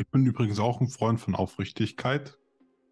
[0.00, 2.38] Ich bin übrigens auch ein Freund von Aufrichtigkeit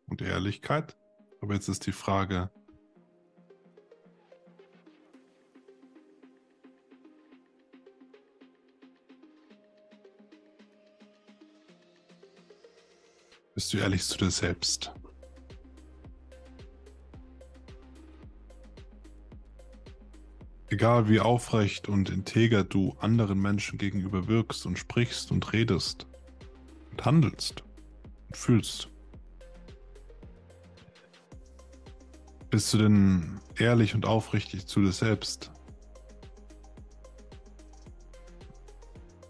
[0.09, 0.99] und Ehrlichkeit.
[1.41, 2.51] Aber jetzt ist die Frage,
[13.55, 14.93] bist du ehrlich zu dir selbst?
[20.69, 26.07] Egal wie aufrecht und integer du anderen Menschen gegenüber wirkst und sprichst und redest
[26.99, 27.63] und handelst
[28.27, 28.89] und fühlst.
[32.51, 35.53] Bist du denn ehrlich und aufrichtig zu dir selbst?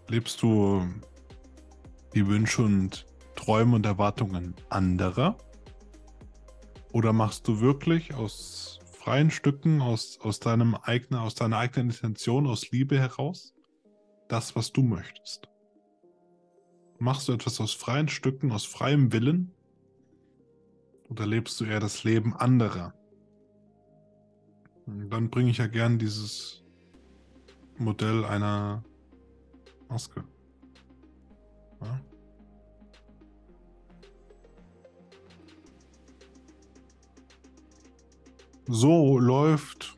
[0.07, 0.85] Lebst du
[2.15, 3.05] die Wünsche und
[3.35, 5.37] Träume und Erwartungen anderer?
[6.91, 12.47] Oder machst du wirklich aus freien Stücken, aus, aus deinem eigenen, aus deiner eigenen Intention,
[12.47, 13.53] aus Liebe heraus,
[14.27, 15.48] das, was du möchtest?
[16.99, 19.53] Machst du etwas aus freien Stücken, aus freiem Willen?
[21.07, 22.93] Oder lebst du eher das Leben anderer?
[24.85, 26.63] Dann bringe ich ja gern dieses
[27.77, 28.83] Modell einer
[29.87, 30.25] Maske.
[31.81, 32.01] Ja?
[38.67, 39.97] So läuft,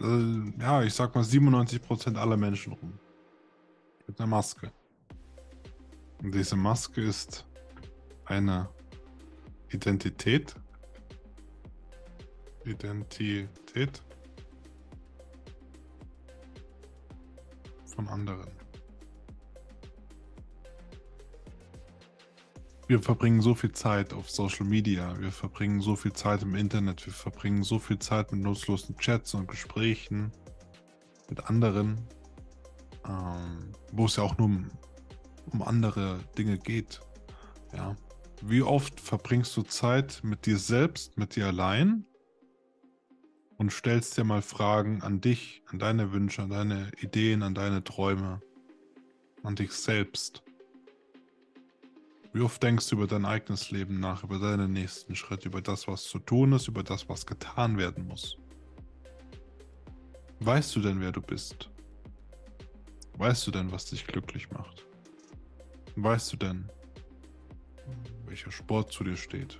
[0.00, 2.98] äh, ja, ich sag mal 97% aller Menschen rum.
[4.06, 4.72] Mit einer Maske.
[6.22, 7.44] Und diese Maske ist
[8.26, 8.68] eine
[9.70, 10.54] Identität.
[12.64, 14.02] Identität
[17.86, 18.50] von anderen.
[22.86, 27.04] Wir verbringen so viel Zeit auf Social Media, wir verbringen so viel Zeit im Internet,
[27.06, 30.30] wir verbringen so viel Zeit mit nutzlosen Chats und Gesprächen
[31.28, 32.06] mit anderen,
[33.08, 34.50] ähm, wo es ja auch nur
[35.50, 37.00] um, andere Dinge geht.
[37.74, 37.96] Ja.
[38.42, 42.04] Wie oft verbringst du Zeit mit dir selbst, mit dir allein
[43.56, 47.84] und stellst dir mal Fragen an dich, an deine Wünsche, an deine Ideen, an deine
[47.84, 48.40] Träume,
[49.44, 50.42] an dich selbst?
[52.32, 55.86] Wie oft denkst du über dein eigenes Leben nach, über deinen nächsten Schritt, über das,
[55.86, 58.38] was zu tun ist, über das, was getan werden muss?
[60.40, 61.70] Weißt du denn, wer du bist?
[63.18, 64.86] Weißt du denn, was dich glücklich macht?
[65.96, 66.70] Weißt du denn,
[68.24, 69.58] welcher Sport zu dir steht?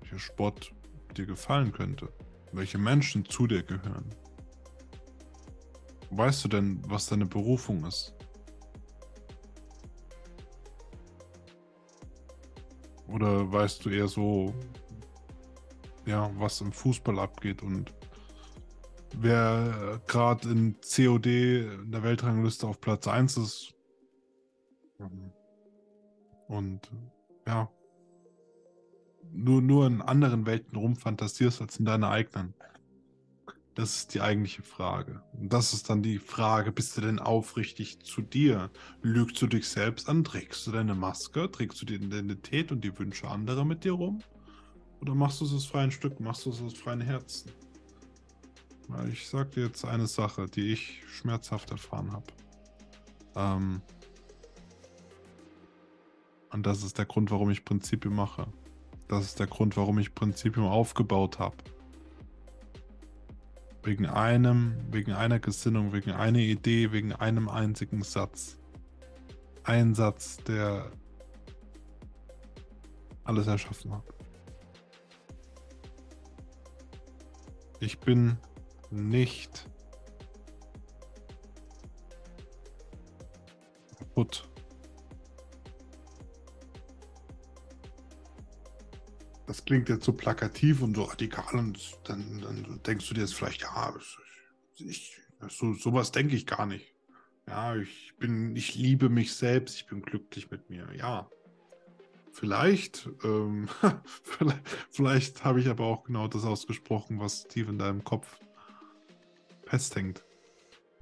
[0.00, 0.72] Welcher Sport
[1.16, 2.12] dir gefallen könnte?
[2.52, 4.14] Welche Menschen zu dir gehören?
[6.10, 8.14] Weißt du denn, was deine Berufung ist?
[13.08, 14.54] Oder weißt du eher so,
[16.04, 17.94] ja, was im Fußball abgeht und
[19.16, 23.75] wer gerade in COD in der Weltrangliste auf Platz 1 ist?
[26.48, 26.90] Und
[27.46, 27.70] ja,
[29.32, 32.54] nur, nur in anderen Welten rumfantasierst als in deiner eigenen.
[33.74, 35.22] Das ist die eigentliche Frage.
[35.34, 38.70] Und das ist dann die Frage, bist du denn aufrichtig zu dir?
[39.02, 40.24] Lügst du dich selbst an?
[40.24, 41.50] Trägst du deine Maske?
[41.50, 44.22] Trägst du die Identität und die Wünsche anderer mit dir rum?
[45.02, 46.24] Oder machst du es aus freien Stücken?
[46.24, 47.50] Machst du es aus freien Herzen?
[48.88, 52.26] Weil ich sag dir jetzt eine Sache, die ich schmerzhaft erfahren habe.
[53.34, 53.82] Ähm,
[56.52, 58.46] und das ist der Grund, warum ich Prinzipien mache.
[59.08, 61.56] Das ist der Grund, warum ich Prinzipien aufgebaut habe
[63.82, 68.58] Wegen einem, wegen einer Gesinnung, wegen einer Idee, wegen einem einzigen Satz.
[69.62, 70.90] Ein Satz, der
[73.22, 74.04] alles erschaffen hat.
[77.78, 78.38] Ich bin
[78.90, 79.68] nicht
[84.16, 84.48] kaputt.
[89.46, 93.34] Das klingt jetzt so plakativ und so radikal und dann, dann denkst du dir jetzt
[93.34, 93.94] vielleicht, ja,
[94.78, 95.18] ich,
[95.48, 96.94] so, sowas denke ich gar nicht.
[97.48, 100.88] Ja, ich bin, ich liebe mich selbst, ich bin glücklich mit mir.
[100.96, 101.30] Ja,
[102.32, 103.68] vielleicht, ähm,
[104.22, 108.38] vielleicht, vielleicht habe ich aber auch genau das ausgesprochen, was tief in deinem Kopf
[109.64, 110.24] festhängt.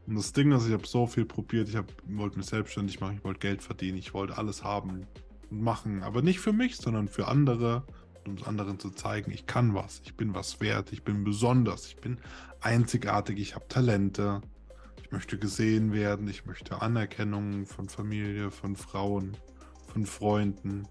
[0.06, 3.24] Und das Ding ist, ich habe so viel probiert, ich wollte mich selbstständig machen, ich
[3.24, 5.06] wollte Geld verdienen, ich wollte alles haben und
[5.50, 7.86] machen, aber nicht für mich, sondern für andere
[8.26, 11.86] um es anderen zu zeigen, ich kann was, ich bin was wert, ich bin besonders,
[11.86, 12.18] ich bin
[12.60, 14.40] einzigartig, ich habe Talente,
[15.02, 19.36] ich möchte gesehen werden, ich möchte Anerkennung von Familie, von Frauen,
[19.92, 20.88] von Freunden.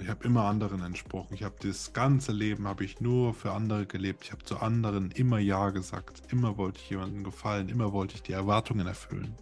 [0.00, 1.34] Ich habe immer anderen entsprochen.
[1.34, 4.24] Ich habe das ganze Leben habe ich nur für andere gelebt.
[4.24, 6.22] Ich habe zu anderen immer Ja gesagt.
[6.32, 7.68] Immer wollte ich jemandem gefallen.
[7.68, 9.36] Immer wollte ich die Erwartungen erfüllen.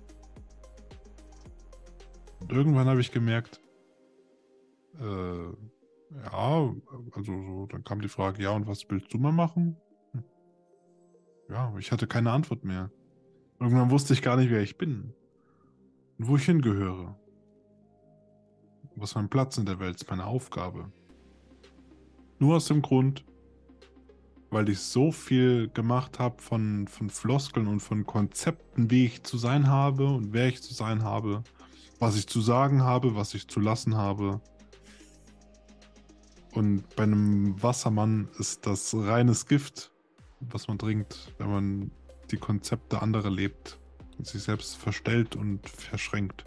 [2.41, 3.61] Und irgendwann habe ich gemerkt,
[5.01, 5.72] äh,
[6.25, 6.75] ja,
[7.13, 9.77] also so, dann kam die Frage, ja, und was willst du mal machen?
[10.13, 10.25] Hm.
[11.49, 12.91] Ja, ich hatte keine Antwort mehr.
[13.61, 15.15] Irgendwann wusste ich gar nicht, wer ich bin
[16.19, 17.17] und wo ich hingehöre.
[18.97, 20.93] Was mein Platz in der Welt ist, meine Aufgabe.
[22.39, 23.25] Nur aus dem Grund,
[24.51, 29.39] weil ich so viel gemacht habe von, von Floskeln und von Konzepten, wie ich zu
[29.39, 31.43] sein habe und wer ich zu sein habe,
[31.99, 34.41] was ich zu sagen habe, was ich zu lassen habe.
[36.53, 39.91] Und bei einem Wassermann ist das reines Gift,
[40.41, 41.91] was man trinkt, wenn man
[42.31, 43.79] die Konzepte anderer lebt
[44.19, 46.45] und sich selbst verstellt und verschränkt.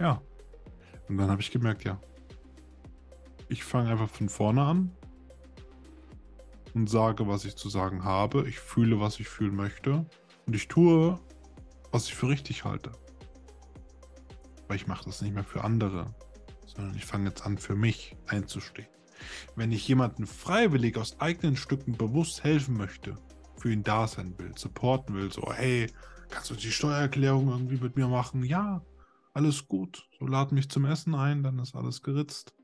[0.00, 0.20] Ja.
[1.08, 2.00] Und dann habe ich gemerkt, ja.
[3.48, 4.90] Ich fange einfach von vorne an
[6.74, 8.48] und sage, was ich zu sagen habe.
[8.48, 10.06] Ich fühle, was ich fühlen möchte.
[10.46, 11.18] Und ich tue,
[11.92, 12.92] was ich für richtig halte.
[14.64, 16.06] Aber ich mache das nicht mehr für andere,
[16.74, 18.88] sondern ich fange jetzt an, für mich einzustehen.
[19.54, 23.16] Wenn ich jemanden freiwillig aus eigenen Stücken bewusst helfen möchte,
[23.56, 25.86] für ihn da sein will, supporten will, so, hey,
[26.30, 28.42] kannst du die Steuererklärung irgendwie mit mir machen?
[28.42, 28.82] Ja,
[29.34, 30.08] alles gut.
[30.18, 32.54] So lad mich zum Essen ein, dann ist alles geritzt.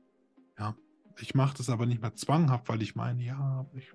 [0.57, 0.75] Ja,
[1.19, 3.91] ich mache das aber nicht mehr zwanghaft, weil ich meine, ja, ich,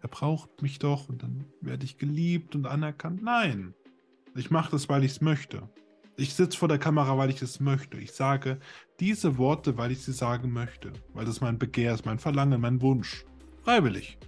[0.00, 3.22] er braucht mich doch und dann werde ich geliebt und anerkannt.
[3.22, 3.74] Nein,
[4.34, 5.68] ich mache das, weil ich es möchte.
[6.18, 7.98] Ich sitze vor der Kamera, weil ich es möchte.
[7.98, 8.58] Ich sage
[9.00, 10.92] diese Worte, weil ich sie sagen möchte.
[11.12, 13.26] Weil das mein Begehr ist, mein Verlangen, mein Wunsch.
[13.64, 14.18] Freiwillig.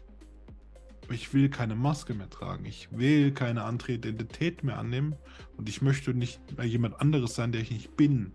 [1.10, 2.66] Ich will keine Maske mehr tragen.
[2.66, 5.16] Ich will keine andere Identität mehr annehmen.
[5.56, 8.32] Und ich möchte nicht jemand anderes sein, der ich nicht bin.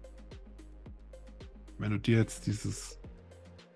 [1.77, 3.00] Wenn du dir jetzt dieses,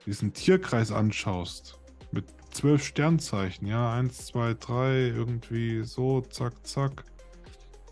[0.07, 1.79] diesen Tierkreis anschaust,
[2.11, 7.03] mit zwölf Sternzeichen, ja, eins, zwei, drei, irgendwie so, zack, zack.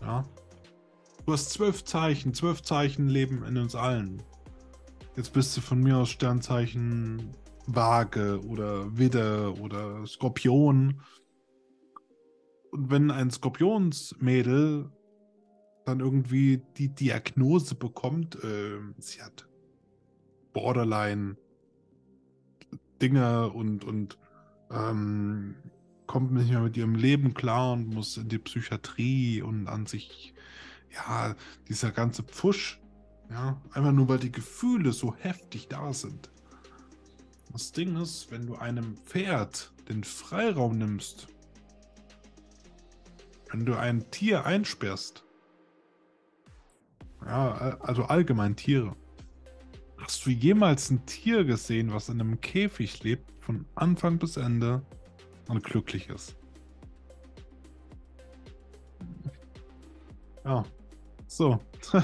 [0.00, 0.24] Ja,
[1.26, 2.34] Du hast zwölf Zeichen.
[2.34, 4.22] Zwölf Zeichen leben in uns allen.
[5.16, 7.32] Jetzt bist du von mir aus Sternzeichen
[7.66, 11.00] Waage oder Widder oder Skorpion.
[12.70, 14.88] Und wenn ein Skorpionsmädel
[15.84, 19.48] dann irgendwie die Diagnose bekommt, äh, sie hat
[20.52, 21.36] Borderline
[23.02, 24.16] Dinge und, und
[24.70, 25.56] ähm,
[26.06, 30.35] kommt nicht mehr mit ihrem Leben klar und muss in die Psychiatrie und an sich
[30.96, 31.34] ja,
[31.68, 32.80] dieser ganze Pfusch,
[33.30, 36.30] ja, einfach nur weil die Gefühle so heftig da sind.
[37.52, 41.28] Das Ding ist, wenn du einem Pferd den Freiraum nimmst,
[43.50, 45.24] wenn du ein Tier einsperrst,
[47.24, 48.94] ja, also allgemein Tiere,
[49.98, 54.82] hast du jemals ein Tier gesehen, was in einem Käfig lebt, von Anfang bis Ende
[55.48, 56.36] und glücklich ist?
[60.44, 60.64] Ja,
[61.36, 61.60] so.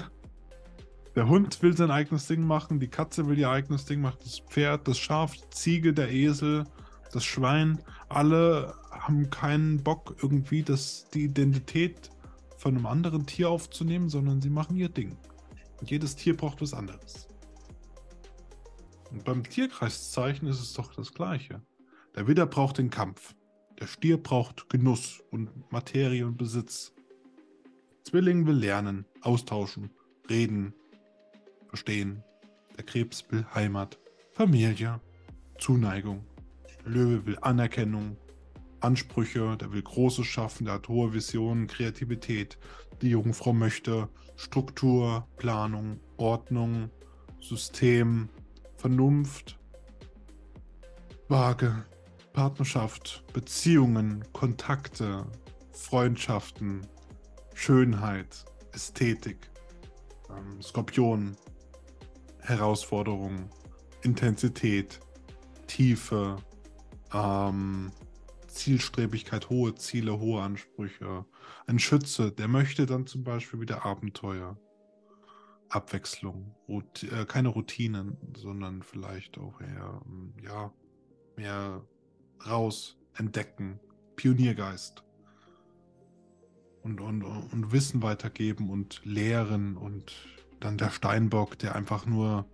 [1.15, 4.39] Der Hund will sein eigenes Ding machen, die Katze will ihr eigenes Ding machen, das
[4.39, 6.65] Pferd, das Schaf, die Ziege, der Esel,
[7.13, 12.09] das Schwein, alle haben keinen Bock, irgendwie das, die Identität
[12.57, 15.19] von einem anderen Tier aufzunehmen, sondern sie machen ihr Ding.
[15.81, 17.29] Und jedes Tier braucht was anderes.
[19.11, 21.61] Und beim Tierkreiszeichen ist es doch das Gleiche.
[22.15, 23.35] Der Widder braucht den Kampf.
[23.79, 26.95] Der Stier braucht Genuss und Materie und Besitz.
[28.13, 29.91] Zwilling will lernen, austauschen,
[30.29, 30.75] reden,
[31.69, 32.23] verstehen.
[32.77, 33.99] Der Krebs will Heimat,
[34.33, 35.01] Familie,
[35.59, 36.23] Zuneigung.
[36.85, 38.19] Der Löwe will Anerkennung,
[38.81, 42.59] Ansprüche, der will Großes schaffen, der hat hohe Visionen, Kreativität.
[43.01, 46.91] Die Jungfrau möchte Struktur, Planung, Ordnung,
[47.41, 48.29] System,
[48.77, 49.59] Vernunft,
[51.29, 51.87] Waage,
[52.35, 55.25] Partnerschaft, Beziehungen, Kontakte,
[55.73, 56.87] Freundschaften,
[57.55, 59.51] Schönheit, Ästhetik,
[60.31, 61.37] ähm, Skorpion,
[62.41, 63.51] Herausforderung,
[64.03, 65.01] Intensität,
[65.67, 66.37] Tiefe,
[67.13, 67.93] ähm,
[68.49, 71.25] Zielstrebigkeit, hohe Ziele, hohe Ansprüche.
[71.67, 74.59] Ein Schütze, der möchte dann zum Beispiel wieder Abenteuer,
[75.69, 80.73] Abwechslung, Rut äh, keine Routinen, sondern vielleicht auch eher, ähm, ja,
[81.37, 81.83] mehr
[82.47, 83.81] raus, entdecken,
[84.17, 85.03] Pioniergeist
[86.83, 90.13] und, und, und Wissen weitergeben und lehren und
[90.61, 92.47] dann der Steinbock, der einfach nur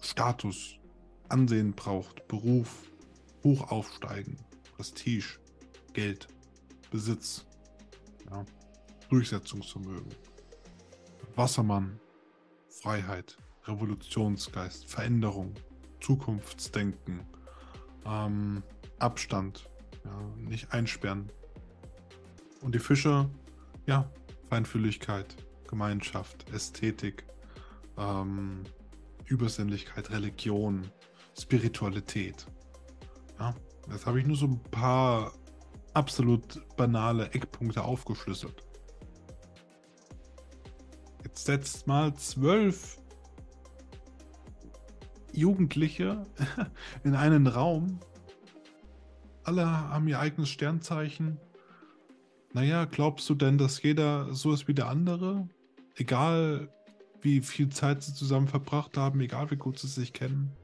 [0.00, 0.78] Status,
[1.28, 2.90] Ansehen braucht, Beruf,
[3.42, 4.36] hoch aufsteigen,
[4.76, 5.38] Prestige,
[5.92, 6.28] Geld,
[6.90, 7.44] Besitz,
[8.30, 8.44] ja,
[9.08, 10.14] Durchsetzungsvermögen.
[11.34, 11.98] Wassermann,
[12.68, 15.54] Freiheit, Revolutionsgeist, Veränderung,
[16.00, 17.26] Zukunftsdenken,
[18.06, 18.62] ähm,
[18.98, 19.68] Abstand,
[20.04, 21.30] ja, nicht einsperren,
[22.66, 23.30] und die Fische,
[23.86, 24.10] ja,
[24.50, 25.36] Feinfühligkeit,
[25.68, 27.24] Gemeinschaft, Ästhetik,
[27.96, 28.64] ähm,
[29.26, 30.90] Übersinnlichkeit, Religion,
[31.38, 32.44] Spiritualität.
[33.38, 33.54] Ja,
[33.88, 35.32] jetzt habe ich nur so ein paar
[35.94, 38.64] absolut banale Eckpunkte aufgeschlüsselt.
[41.22, 42.98] Jetzt setzt mal zwölf
[45.32, 46.26] Jugendliche
[47.04, 48.00] in einen Raum.
[49.44, 51.38] Alle haben ihr eigenes Sternzeichen.
[52.56, 55.46] Naja, glaubst du denn, dass jeder so ist wie der andere?
[55.94, 56.72] Egal,
[57.20, 60.56] wie viel Zeit sie zusammen verbracht haben, egal wie gut sie sich kennen.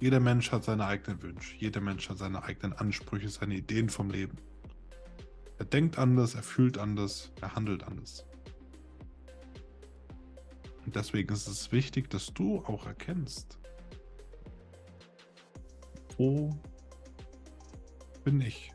[0.00, 4.08] Jeder Mensch hat seine eigenen Wünsche, jeder Mensch hat seine eigenen Ansprüche, seine Ideen vom
[4.08, 4.38] Leben.
[5.58, 8.24] Er denkt anders, er fühlt anders, er handelt anders.
[10.86, 13.58] Und deswegen ist es wichtig, dass du auch erkennst,
[16.16, 16.58] wo
[18.24, 18.73] bin ich?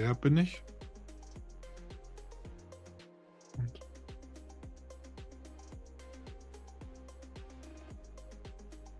[0.00, 0.62] Wer bin ich?
[3.58, 3.80] Und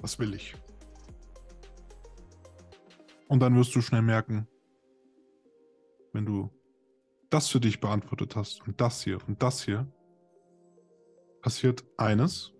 [0.01, 0.55] was will ich?
[3.29, 4.47] Und dann wirst du schnell merken,
[6.13, 6.51] wenn du
[7.31, 9.91] das für dich beantwortet hast und das hier und das hier,
[11.41, 12.53] passiert eines.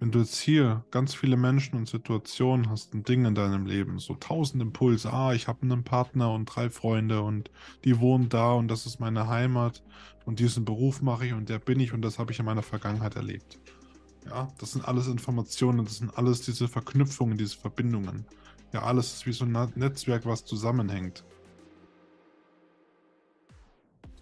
[0.00, 3.98] Wenn du jetzt hier ganz viele Menschen und Situationen hast und Dinge in deinem Leben,
[3.98, 7.50] so tausend Impulse, ah, ich habe einen Partner und drei Freunde und
[7.84, 9.82] die wohnen da und das ist meine Heimat
[10.24, 12.62] und diesen Beruf mache ich und der bin ich und das habe ich in meiner
[12.62, 13.58] Vergangenheit erlebt.
[14.26, 18.24] Ja, das sind alles Informationen, das sind alles diese Verknüpfungen, diese Verbindungen.
[18.72, 21.24] Ja, alles ist wie so ein Netzwerk, was zusammenhängt.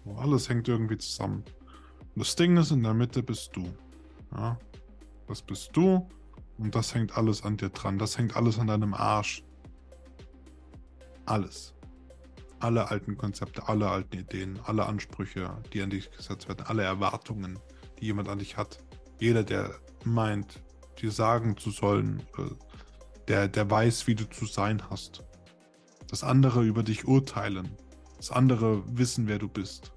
[0.03, 1.43] So, alles hängt irgendwie zusammen.
[2.15, 3.65] Und das Ding ist, in der Mitte bist du.
[4.31, 4.57] Ja,
[5.27, 6.07] das bist du
[6.57, 7.99] und das hängt alles an dir dran.
[7.99, 9.43] Das hängt alles an deinem Arsch.
[11.25, 11.73] Alles.
[12.59, 17.59] Alle alten Konzepte, alle alten Ideen, alle Ansprüche, die an dich gesetzt werden, alle Erwartungen,
[17.99, 18.79] die jemand an dich hat.
[19.19, 20.63] Jeder, der meint,
[20.99, 22.49] dir sagen zu sollen, äh,
[23.27, 25.23] der, der weiß, wie du zu sein hast.
[26.07, 27.69] Das andere über dich urteilen.
[28.15, 29.91] Das andere wissen, wer du bist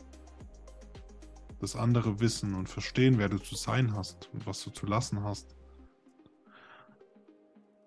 [1.61, 5.23] das andere wissen und verstehen, wer du zu sein hast und was du zu lassen
[5.23, 5.55] hast.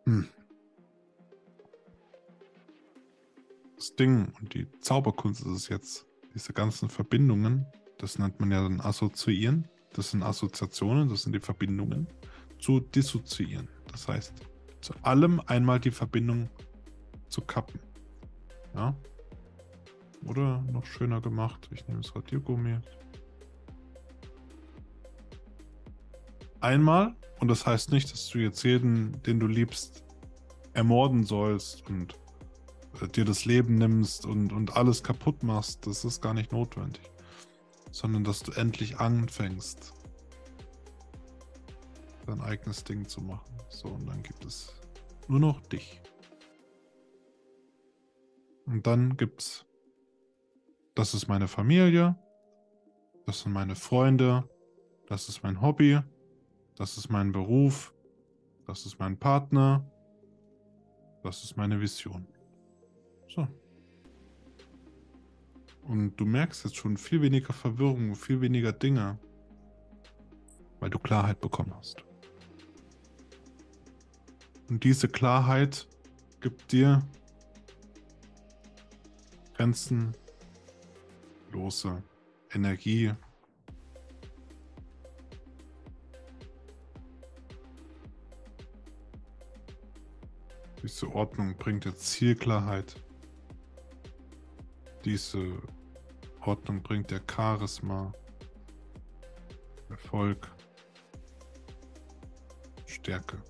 [0.05, 0.27] Hm.
[3.75, 7.65] Das Ding und die Zauberkunst ist es jetzt, diese ganzen Verbindungen,
[7.97, 12.07] das nennt man ja dann assoziieren, das sind Assoziationen, das sind die Verbindungen,
[12.59, 13.67] zu dissoziieren.
[13.91, 14.33] Das heißt,
[14.81, 16.49] zu allem einmal die Verbindung
[17.27, 17.79] zu kappen.
[18.73, 18.95] Ja?
[20.25, 22.79] Oder noch schöner gemacht, ich nehme das Radiergummi,
[26.63, 27.15] einmal.
[27.39, 30.03] Und das heißt nicht, dass du jetzt jeden, den du liebst,
[30.73, 32.15] ermorden sollst und
[33.01, 35.85] äh, dir das Leben nimmst und, und alles kaputt machst.
[35.85, 37.03] Das ist gar nicht notwendig.
[37.91, 39.93] Sondern dass du endlich anfängst,
[42.25, 43.53] dein eigenes Ding zu machen.
[43.69, 44.73] So, und dann gibt es
[45.27, 46.01] nur noch dich.
[48.65, 49.65] Und dann gibt's,
[50.95, 52.15] das ist meine Familie,
[53.25, 54.47] das sind meine Freunde,
[55.07, 55.99] das ist mein Hobby,
[56.75, 57.93] das ist mein Beruf.
[58.65, 59.85] Das ist mein Partner.
[61.21, 62.27] Das ist meine Vision.
[63.27, 63.47] So.
[65.83, 69.19] Und du merkst jetzt schon viel weniger Verwirrung, viel weniger Dinge,
[70.79, 72.03] weil du Klarheit bekommen hast.
[74.69, 75.87] Und diese Klarheit
[76.39, 77.01] gibt dir
[79.55, 80.13] grenzenlose
[82.51, 83.13] Energie,
[90.83, 93.01] Diese Ordnung bringt dir Zielklarheit.
[95.05, 95.61] Diese
[96.41, 98.11] Ordnung bringt dir Charisma,
[99.89, 100.51] Erfolg,
[102.85, 103.41] Stärke.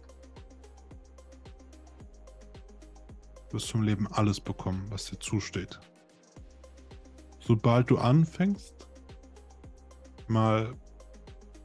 [3.49, 5.79] Du wirst zum Leben alles bekommen, was dir zusteht.
[7.39, 8.87] Sobald du anfängst,
[10.27, 10.75] mal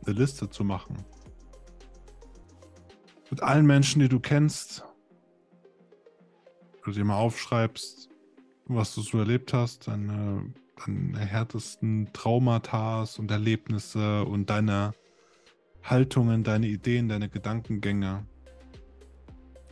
[0.07, 1.05] eine Liste zu machen,
[3.31, 4.88] mit allen Menschen, die du kennst,
[6.89, 8.09] du dir mal aufschreibst,
[8.67, 10.53] was du so erlebt hast, deine,
[10.85, 14.93] deine härtesten Traumata und Erlebnisse und deine
[15.83, 18.27] Haltungen, deine Ideen, deine Gedankengänge,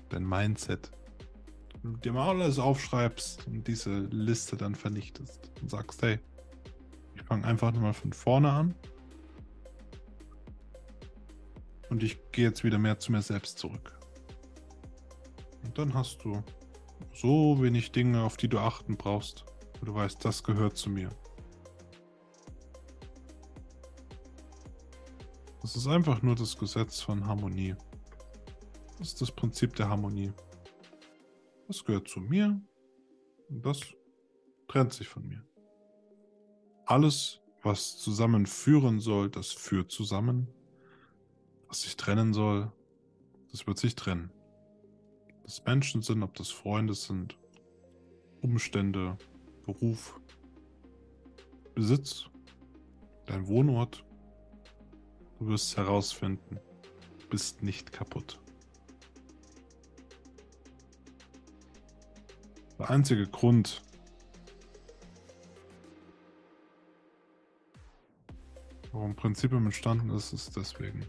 [0.08, 0.90] dein Mindset.
[1.82, 6.18] Wenn du dir mal alles aufschreibst und diese Liste dann vernichtest und sagst, hey,
[7.14, 8.74] ich fange einfach nochmal von vorne an
[11.88, 13.98] und ich gehe jetzt wieder mehr zu mir selbst zurück.
[15.64, 16.42] Und dann hast du
[17.20, 19.44] so wenig Dinge, auf die du achten brauchst.
[19.82, 21.08] Du weißt, das gehört zu mir.
[25.62, 27.74] Das ist einfach nur das Gesetz von Harmonie.
[28.98, 30.32] Das ist das Prinzip der Harmonie.
[31.66, 32.60] Das gehört zu mir
[33.48, 33.80] und das
[34.68, 35.44] trennt sich von mir.
[36.84, 40.48] Alles, was zusammenführen soll, das führt zusammen.
[41.66, 42.70] Was sich trennen soll,
[43.50, 44.30] das wird sich trennen.
[45.46, 47.38] Ob das Menschen sind, ob das Freunde sind,
[48.40, 49.16] Umstände,
[49.64, 50.18] Beruf,
[51.72, 52.24] Besitz,
[53.26, 54.04] dein Wohnort.
[55.38, 56.58] Du wirst herausfinden,
[57.20, 58.40] du bist nicht kaputt.
[62.80, 63.84] Der einzige Grund,
[68.90, 71.06] warum Prinzipium entstanden ist, ist deswegen.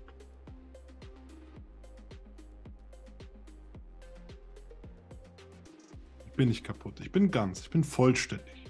[6.37, 8.65] Bin nicht kaputt, ich bin ganz, ich bin vollständig.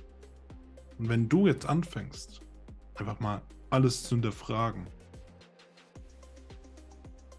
[0.98, 2.42] Und wenn du jetzt anfängst,
[2.96, 4.88] einfach mal alles zu hinterfragen,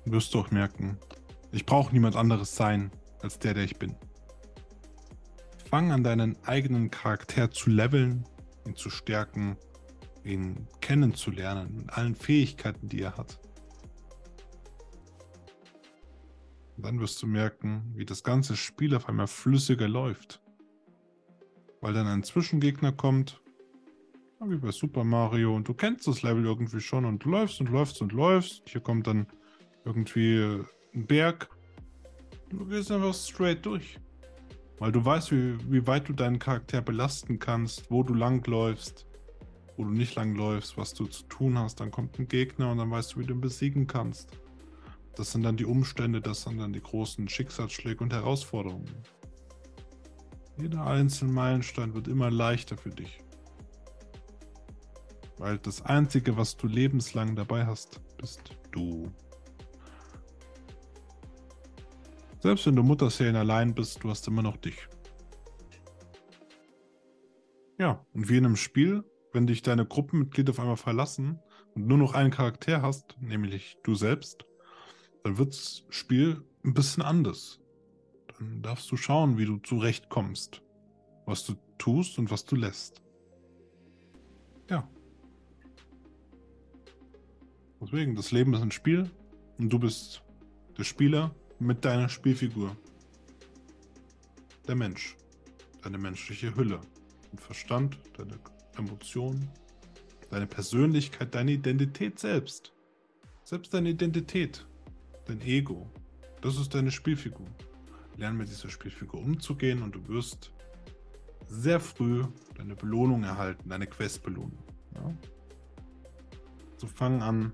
[0.05, 0.99] wirst du auch merken,
[1.51, 2.93] ich brauche niemand anderes sein
[3.23, 3.97] als der, der ich bin.
[5.71, 8.25] Fang an deinen eigenen Charakter zu leveln,
[8.67, 9.57] ihn zu stärken,
[10.25, 13.41] ihn kennenzulernen mit allen Fähigkeiten, die er hat.
[16.79, 20.41] Und dann wirst du merken, wie das ganze Spiel auf einmal flüssiger läuft.
[21.81, 23.43] Weil dann ein Zwischengegner kommt,
[24.47, 28.01] wie bei Super Mario, und du kennst das Level irgendwie schon und läufst und läufst
[28.01, 28.63] und läufst.
[28.69, 29.27] Hier kommt dann
[29.85, 30.63] irgendwie
[30.95, 31.49] ein Berg.
[32.49, 33.99] Du gehst einfach straight durch.
[34.79, 39.05] Weil du weißt, wie, wie weit du deinen Charakter belasten kannst, wo du langläufst,
[39.77, 41.81] wo du nicht langläufst, was du zu tun hast.
[41.81, 44.31] Dann kommt ein Gegner und dann weißt du, wie du ihn besiegen kannst.
[45.19, 49.03] Das sind dann die Umstände, das sind dann die großen Schicksalsschläge und Herausforderungen.
[50.61, 53.19] Jeder einzelne Meilenstein wird immer leichter für dich.
[55.39, 59.13] Weil das Einzige, was du lebenslang dabei hast, bist du.
[62.39, 64.89] Selbst wenn du Mutterseelen allein bist, du hast immer noch dich.
[67.77, 71.41] Ja, und wie in einem Spiel, wenn dich deine Gruppenmitglieder auf einmal verlassen
[71.75, 74.48] und nur noch einen Charakter hast, nämlich du selbst,
[75.23, 77.61] dann wird das Spiel ein bisschen anders.
[78.39, 80.63] Dann darfst du schauen, wie du zurechtkommst,
[81.27, 83.03] was du tust und was du lässt.
[84.71, 84.89] Ja.
[87.81, 89.11] Deswegen, das Leben ist ein Spiel
[89.59, 90.23] und du bist
[90.77, 92.77] der Spieler mit deiner Spielfigur.
[94.67, 95.17] Der Mensch.
[95.83, 96.81] Deine menschliche Hülle.
[97.31, 98.39] Dein Verstand, deine
[98.77, 99.51] Emotionen,
[100.31, 102.73] deine Persönlichkeit, deine Identität selbst.
[103.43, 104.67] Selbst deine Identität,
[105.29, 105.91] dein Ego.
[106.41, 107.47] Das ist deine Spielfigur.
[108.17, 110.53] Lern mit dieser Spielfigur umzugehen und du wirst
[111.47, 112.25] sehr früh
[112.57, 114.59] deine Belohnung erhalten, deine Questbelohnung.
[114.95, 115.15] Ja?
[116.77, 117.53] So fang an,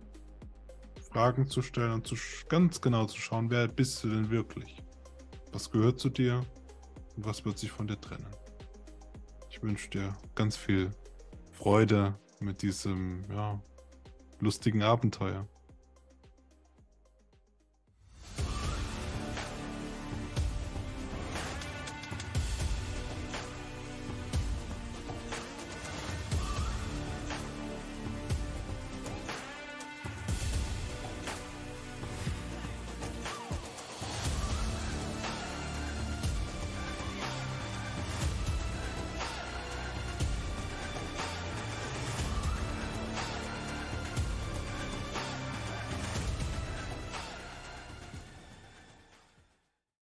[1.11, 2.17] Fragen zu stellen und zu,
[2.49, 4.83] ganz genau zu schauen, wer bist du denn wirklich?
[5.53, 6.45] Was gehört zu dir
[7.17, 8.27] und was wird sich von dir trennen?
[9.49, 10.91] Ich wünsche dir ganz viel
[11.53, 13.63] Freude mit diesem ja,
[14.41, 15.47] lustigen Abenteuer.